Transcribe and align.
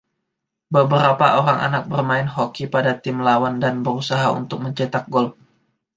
Beberapa 0.75 1.27
orang 1.39 1.59
anak 1.67 1.83
bermain 1.91 2.25
hoki 2.35 2.65
pada 2.75 2.93
tim 3.03 3.17
lawan 3.27 3.55
dan 3.63 3.75
berusaha 3.85 4.27
untuk 4.39 4.57
mencetak 4.65 5.03
gol. 5.13 5.27